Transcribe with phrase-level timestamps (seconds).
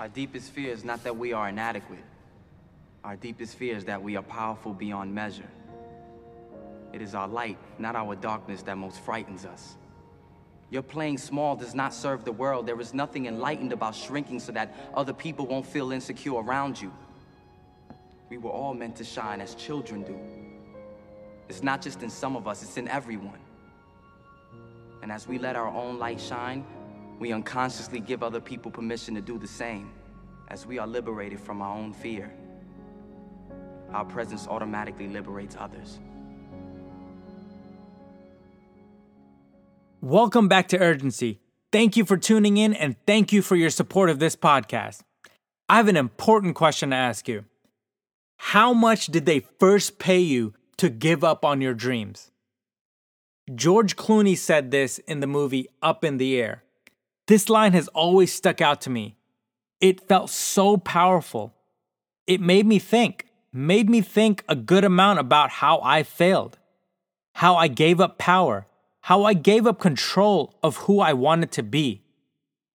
[0.00, 2.02] Our deepest fear is not that we are inadequate.
[3.04, 5.50] Our deepest fear is that we are powerful beyond measure.
[6.94, 9.76] It is our light, not our darkness, that most frightens us.
[10.70, 12.64] Your playing small does not serve the world.
[12.64, 16.90] There is nothing enlightened about shrinking so that other people won't feel insecure around you.
[18.30, 20.18] We were all meant to shine as children do.
[21.50, 23.40] It's not just in some of us, it's in everyone.
[25.02, 26.64] And as we let our own light shine,
[27.20, 29.92] we unconsciously give other people permission to do the same,
[30.48, 32.32] as we are liberated from our own fear.
[33.92, 36.00] Our presence automatically liberates others.
[40.00, 41.40] Welcome back to Urgency.
[41.70, 45.02] Thank you for tuning in and thank you for your support of this podcast.
[45.68, 47.44] I have an important question to ask you.
[48.38, 52.30] How much did they first pay you to give up on your dreams?
[53.54, 56.64] George Clooney said this in the movie Up in the Air.
[57.30, 59.16] This line has always stuck out to me.
[59.80, 61.54] It felt so powerful.
[62.26, 66.58] It made me think, made me think a good amount about how I failed,
[67.34, 68.66] how I gave up power
[69.02, 72.02] how I gave up control of who I wanted to be.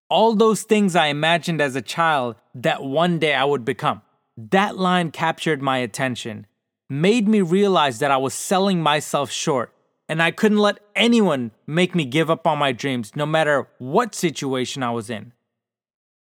[0.08, 4.02] All those things I imagined as a child that one day I would become.
[4.36, 6.46] That line captured my attention,
[6.88, 9.73] made me realize that I was selling myself short,
[10.08, 14.14] and I couldn't let anyone make me give up on my dreams, no matter what
[14.14, 15.32] situation I was in.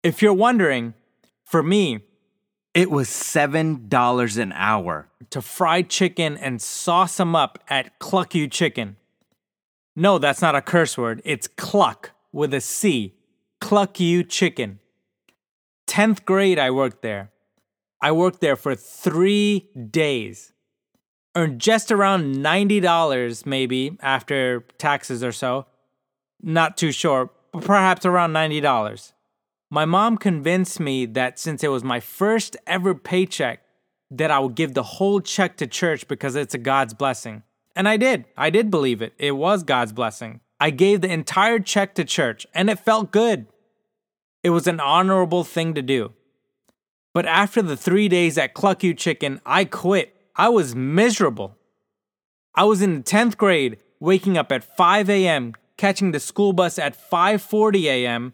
[0.04, 0.94] If you're wondering,
[1.44, 2.02] for me,
[2.74, 8.48] it was $7 an hour to fry chicken and sauce them up at Cluck You
[8.48, 8.98] Chicken.
[9.96, 11.22] No, that's not a curse word.
[11.24, 13.14] It's cluck with a C.
[13.62, 14.80] Cluck you chicken.
[15.88, 17.32] 10th grade, I worked there.
[18.02, 20.53] I worked there for three days.
[21.36, 25.66] Earned just around $90 maybe after taxes or so.
[26.42, 29.14] Not too sure, but perhaps around $90.
[29.70, 33.62] My mom convinced me that since it was my first ever paycheck,
[34.12, 37.42] that I would give the whole check to church because it's a God's blessing.
[37.76, 38.26] And I did.
[38.38, 39.14] I did believe it.
[39.18, 40.42] It was God's blessing.
[40.60, 43.48] I gave the entire check to church, and it felt good.
[44.44, 46.14] It was an honorable thing to do.
[47.14, 50.16] But after the three days at Cluck You Chicken, I quit.
[50.36, 51.58] I was miserable.
[52.56, 56.80] I was in the 10th grade, waking up at 5 a.m., catching the school bus
[56.80, 58.34] at 5:40 a.m.,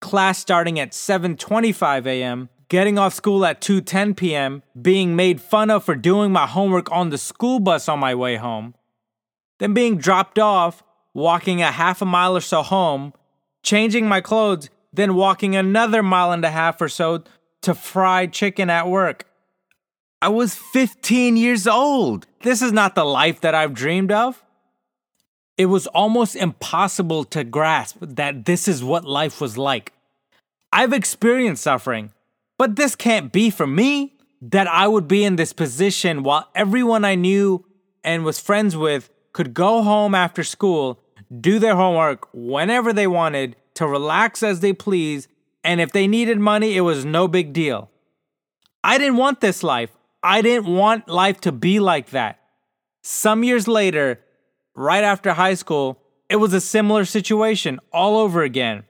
[0.00, 5.84] class starting at 7:25 a.m., getting off school at 2:10 p.m., being made fun of
[5.84, 8.74] for doing my homework on the school bus on my way home,
[9.58, 13.12] then being dropped off, walking a half a mile or so home,
[13.62, 17.24] changing my clothes, then walking another mile and a half or so
[17.62, 19.24] to fry chicken at work.
[20.22, 22.26] I was 15 years old.
[22.42, 24.42] This is not the life that I've dreamed of.
[25.58, 29.92] It was almost impossible to grasp that this is what life was like.
[30.72, 32.12] I've experienced suffering.
[32.58, 37.04] But this can't be for me that I would be in this position while everyone
[37.04, 37.64] I knew
[38.02, 41.00] and was friends with could go home after school,
[41.40, 45.28] do their homework whenever they wanted, to relax as they please,
[45.62, 47.90] and if they needed money, it was no big deal.
[48.82, 49.90] I didn't want this life.
[50.26, 52.40] I didn't want life to be like that.
[53.04, 54.18] Some years later,
[54.74, 58.82] right after high school, it was a similar situation all over again.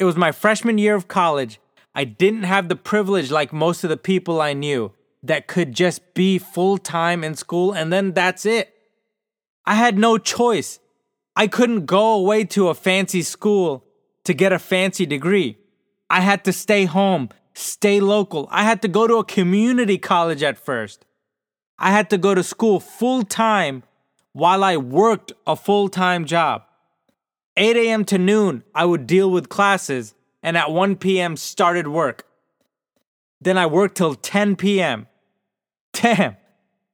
[0.00, 1.60] It was my freshman year of college,
[1.94, 4.92] I didn't have the privilege like most of the people I knew
[5.22, 8.74] that could just be full time in school and then that's it.
[9.64, 10.80] I had no choice.
[11.36, 13.84] I couldn't go away to a fancy school
[14.24, 15.56] to get a fancy degree.
[16.08, 17.28] I had to stay home,
[17.60, 18.48] stay local.
[18.50, 21.04] I had to go to a community college at first.
[21.78, 23.82] I had to go to school full time
[24.32, 26.62] while I worked a full time job.
[27.56, 28.04] 8 a.m.
[28.06, 31.36] to noon, I would deal with classes and at 1 p.m.
[31.36, 32.26] started work.
[33.40, 35.06] Then I worked till 10 p.m.
[35.92, 36.36] Damn.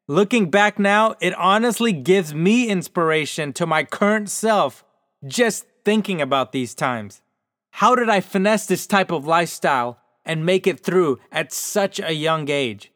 [0.09, 4.85] Looking back now, it honestly gives me inspiration to my current self
[5.27, 7.23] just thinking about these times.
[7.73, 12.13] How did I finesse this type of lifestyle and make it through at such a
[12.13, 12.93] young age?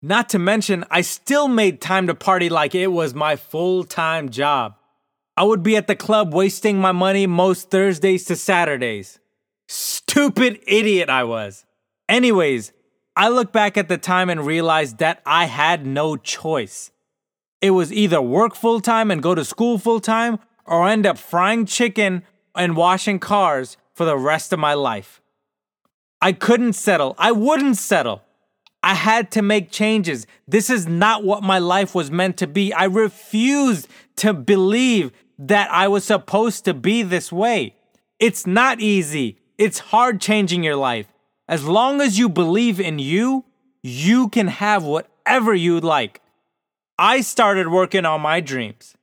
[0.00, 4.28] Not to mention, I still made time to party like it was my full time
[4.28, 4.74] job.
[5.36, 9.18] I would be at the club wasting my money most Thursdays to Saturdays.
[9.66, 11.64] Stupid idiot I was.
[12.08, 12.72] Anyways,
[13.16, 16.90] I look back at the time and realize that I had no choice.
[17.62, 21.16] It was either work full time and go to school full time or end up
[21.16, 22.24] frying chicken
[22.56, 25.21] and washing cars for the rest of my life.
[26.22, 27.16] I couldn't settle.
[27.18, 28.22] I wouldn't settle.
[28.80, 30.24] I had to make changes.
[30.46, 32.72] This is not what my life was meant to be.
[32.72, 37.74] I refused to believe that I was supposed to be this way.
[38.20, 39.38] It's not easy.
[39.58, 41.08] It's hard changing your life.
[41.48, 43.44] As long as you believe in you,
[43.82, 46.20] you can have whatever you'd like.
[46.96, 48.96] I started working on my dreams.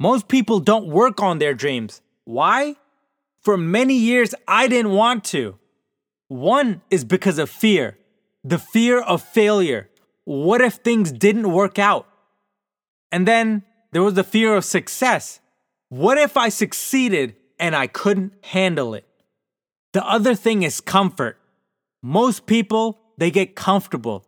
[0.00, 2.00] Most people don't work on their dreams.
[2.24, 2.74] Why?
[3.40, 5.58] For many years, I didn't want to.
[6.28, 7.98] One is because of fear
[8.44, 9.88] the fear of failure.
[10.24, 12.06] What if things didn't work out?
[13.10, 13.62] And then
[13.92, 15.40] there was the fear of success.
[15.88, 19.06] What if I succeeded and I couldn't handle it?
[19.92, 21.38] The other thing is comfort.
[22.02, 24.26] Most people, they get comfortable.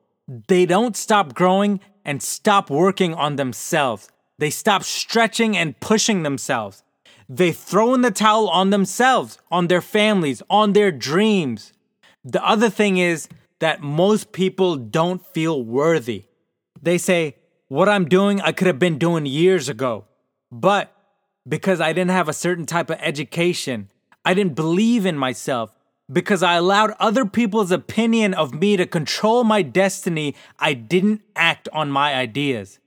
[0.48, 4.08] They don't stop growing and stop working on themselves.
[4.38, 6.82] They stop stretching and pushing themselves.
[7.28, 11.72] They throw in the towel on themselves, on their families, on their dreams.
[12.28, 13.28] The other thing is
[13.60, 16.24] that most people don't feel worthy.
[16.82, 17.36] They say,
[17.68, 20.06] What I'm doing, I could have been doing years ago.
[20.50, 20.92] But
[21.48, 23.92] because I didn't have a certain type of education,
[24.24, 25.72] I didn't believe in myself,
[26.12, 31.68] because I allowed other people's opinion of me to control my destiny, I didn't act
[31.72, 32.80] on my ideas.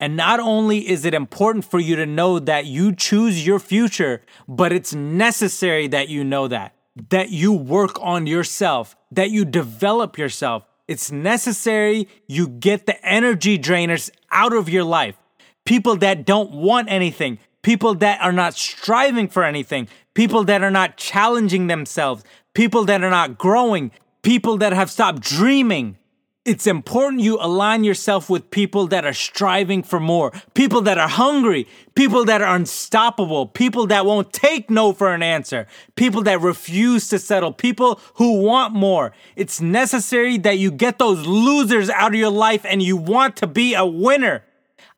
[0.00, 4.22] And not only is it important for you to know that you choose your future,
[4.48, 6.74] but it's necessary that you know that,
[7.10, 10.64] that you work on yourself, that you develop yourself.
[10.86, 15.16] It's necessary you get the energy drainers out of your life.
[15.64, 20.70] People that don't want anything, people that are not striving for anything, people that are
[20.70, 23.90] not challenging themselves, people that are not growing,
[24.22, 25.96] people that have stopped dreaming.
[26.44, 31.08] It's important you align yourself with people that are striving for more, people that are
[31.08, 36.42] hungry, people that are unstoppable, people that won't take no for an answer, people that
[36.42, 39.12] refuse to settle, people who want more.
[39.36, 43.46] It's necessary that you get those losers out of your life and you want to
[43.46, 44.44] be a winner.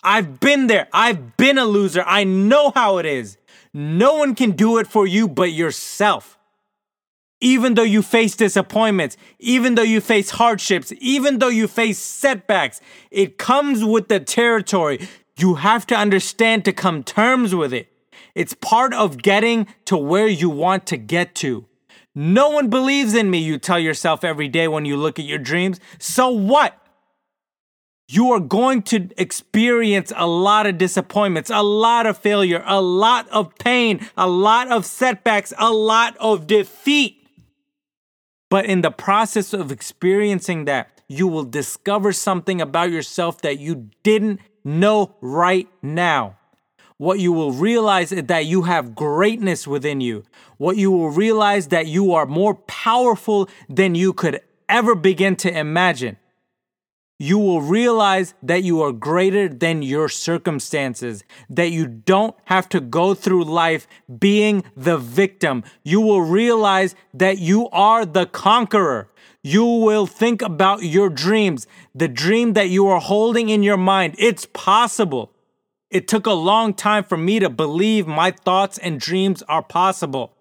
[0.02, 0.88] I've been there.
[0.92, 2.02] I've been a loser.
[2.04, 3.36] I know how it is.
[3.72, 6.35] No one can do it for you but yourself
[7.40, 12.80] even though you face disappointments, even though you face hardships, even though you face setbacks,
[13.10, 15.06] it comes with the territory.
[15.38, 17.88] You have to understand to come terms with it.
[18.34, 21.66] It's part of getting to where you want to get to.
[22.14, 25.38] No one believes in me, you tell yourself every day when you look at your
[25.38, 25.78] dreams.
[25.98, 26.74] So what?
[28.08, 33.28] You are going to experience a lot of disappointments, a lot of failure, a lot
[33.28, 37.25] of pain, a lot of setbacks, a lot of defeat.
[38.48, 43.90] But in the process of experiencing that, you will discover something about yourself that you
[44.02, 46.36] didn't know right now.
[46.98, 50.24] What you will realize is that you have greatness within you.
[50.56, 55.56] What you will realize that you are more powerful than you could ever begin to
[55.56, 56.16] imagine
[57.18, 62.80] you will realize that you are greater than your circumstances, that you don't have to
[62.80, 63.86] go through life
[64.18, 65.64] being the victim.
[65.82, 69.08] You will realize that you are the conqueror.
[69.42, 74.14] You will think about your dreams, the dream that you are holding in your mind.
[74.18, 75.32] It's possible.
[75.90, 80.35] It took a long time for me to believe my thoughts and dreams are possible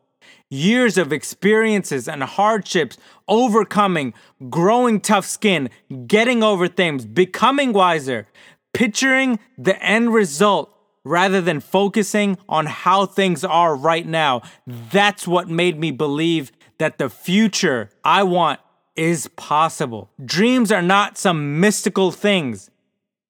[0.50, 2.98] years of experiences and hardships,
[3.28, 4.14] overcoming,
[4.50, 5.70] growing tough skin,
[6.08, 8.28] getting over things, becoming wiser,
[8.74, 10.72] picturing the end result
[11.04, 14.42] rather than focusing on how things are right now.
[14.66, 18.60] That's what made me believe that the future I want
[18.96, 20.10] is possible.
[20.24, 22.70] Dreams are not some mystical things.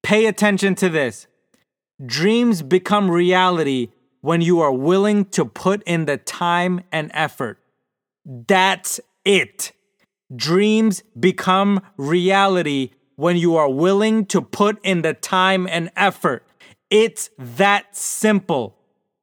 [0.04, 1.28] Pay attention to this.
[2.06, 3.90] Dreams become reality
[4.26, 7.60] when you are willing to put in the time and effort.
[8.26, 9.72] That's it.
[10.36, 16.44] Dreams become reality when you are willing to put in the time and effort.
[16.90, 18.76] It's that simple.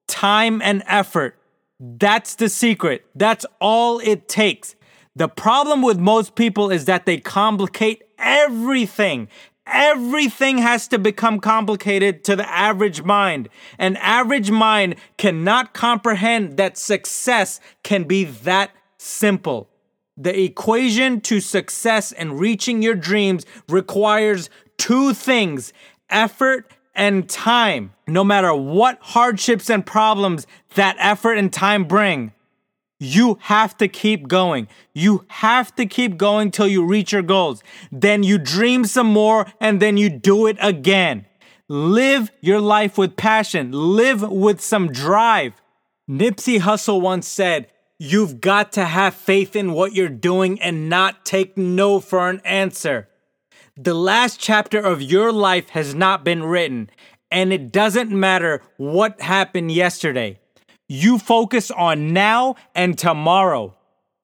[0.06, 1.37] Time and effort.
[1.80, 3.04] That's the secret.
[3.16, 4.76] That's all it takes.
[5.16, 9.26] The problem with most people is that they complicate everything.
[9.66, 13.49] Everything has to become complicated to the average mind.
[13.78, 19.69] An average mind cannot comprehend that success can be that simple.
[20.16, 25.73] The equation to success and reaching your dreams requires two things
[26.11, 27.92] effort and time.
[28.07, 32.33] No matter what hardships and problems that effort and time bring,
[33.02, 34.68] you have to keep going.
[34.94, 37.62] You have to keep going till you reach your goals.
[37.90, 41.26] Then you dream some more and then you do it again.
[41.68, 43.73] Live your life with passion.
[43.73, 45.54] Live with some drive.
[46.09, 47.68] Nipsey Hussle once said,
[47.99, 52.40] You've got to have faith in what you're doing and not take no for an
[52.44, 53.09] answer.
[53.76, 56.90] The last chapter of your life has not been written,
[57.30, 60.40] and it doesn't matter what happened yesterday.
[60.94, 63.75] You focus on now and tomorrow.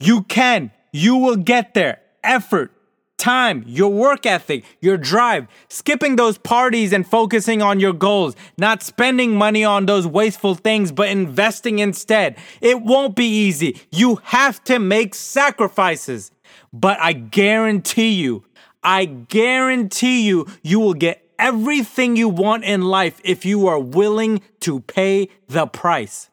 [0.00, 0.70] You can.
[0.92, 2.02] You will get there.
[2.22, 2.72] Effort,
[3.16, 8.82] time, your work ethic, your drive, skipping those parties and focusing on your goals, not
[8.82, 12.37] spending money on those wasteful things, but investing instead.
[12.60, 13.80] It won't be easy.
[13.90, 16.32] You have to make sacrifices.
[16.70, 18.44] But I guarantee you,
[18.82, 24.42] I guarantee you, you will get everything you want in life if you are willing
[24.60, 26.28] to pay the price.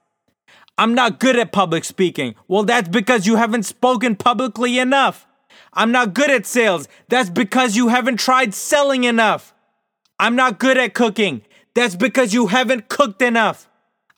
[0.77, 2.35] I'm not good at public speaking.
[2.47, 5.27] Well, that's because you haven't spoken publicly enough.
[5.73, 6.87] I'm not good at sales.
[7.07, 9.53] That's because you haven't tried selling enough.
[10.19, 11.41] I'm not good at cooking.
[11.75, 13.69] That's because you haven't cooked enough.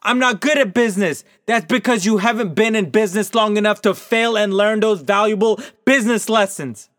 [0.04, 1.24] I'm not good at business.
[1.48, 5.60] That's because you haven't been in business long enough to fail and learn those valuable
[5.86, 6.90] business lessons.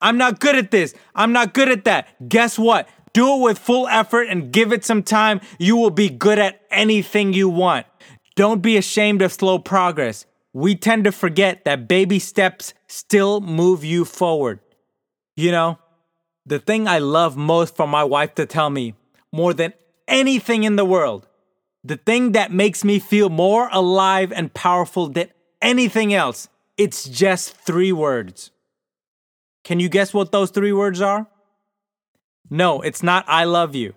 [0.00, 0.94] I'm not good at this.
[1.14, 2.28] I'm not good at that.
[2.28, 2.88] Guess what?
[3.12, 5.40] Do it with full effort and give it some time.
[5.58, 7.86] You will be good at anything you want.
[8.40, 10.24] Don't be ashamed of slow progress.
[10.54, 14.60] We tend to forget that baby steps still move you forward.
[15.36, 15.78] You know,
[16.46, 18.94] the thing I love most for my wife to tell me,
[19.30, 19.74] more than
[20.08, 21.26] anything in the world,
[21.84, 25.28] the thing that makes me feel more alive and powerful than
[25.60, 28.52] anything else, it's just three words.
[29.64, 31.26] Can you guess what those three words are?
[32.48, 33.92] No, it's not I love you.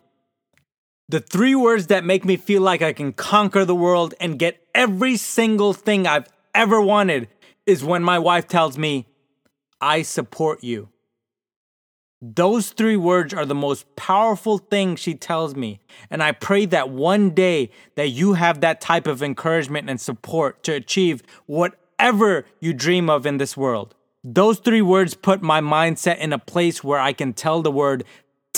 [1.14, 4.66] The three words that make me feel like I can conquer the world and get
[4.74, 7.28] every single thing I've ever wanted
[7.68, 9.06] is when my wife tells me,
[9.80, 10.90] I support you.
[12.20, 15.82] Those three words are the most powerful thing she tells me.
[16.10, 20.64] And I pray that one day that you have that type of encouragement and support
[20.64, 23.94] to achieve whatever you dream of in this world.
[24.24, 28.04] Those three words put my mindset in a place where I can tell the word,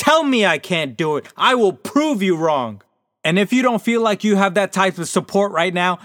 [0.05, 1.25] tell me I can't do it.
[1.35, 2.83] I will prove you wrong.
[3.23, 5.97] And if you don't feel like you have that type of support right now,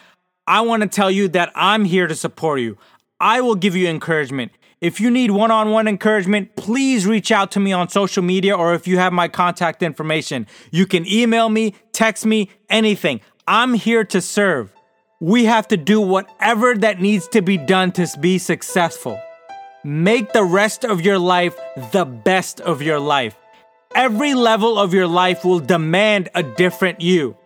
[0.46, 2.78] I want to tell you that I'm here to support you.
[3.20, 4.52] I will give you encouragement.
[4.80, 8.56] If you need one on one encouragement, please reach out to me on social media
[8.56, 10.46] or if you have my contact information.
[10.70, 13.20] You can email me, text me, anything.
[13.46, 14.72] I'm here to serve.
[15.20, 19.20] We have to do whatever that needs to be done to be successful.
[19.84, 21.54] Make the rest of your life
[21.92, 23.36] the best of your life.
[23.94, 27.36] Every level of your life will demand a different you.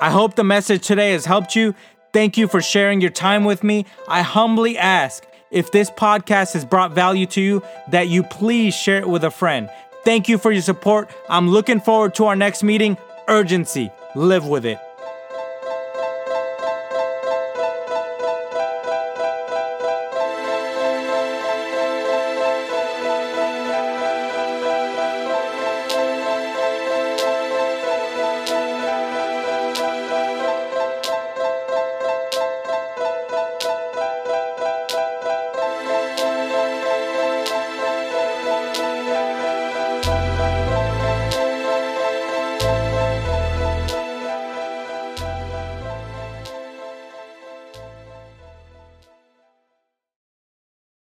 [0.00, 1.74] I hope the message today has helped you.
[2.12, 3.86] Thank you for sharing your time with me.
[4.08, 8.98] I humbly ask if this podcast has brought value to you, that you please share
[8.98, 9.70] it with a friend.
[10.04, 11.08] Thank you for your support.
[11.28, 12.98] I'm looking forward to our next meeting.
[13.28, 13.90] Urgency.
[14.16, 14.78] Live with it.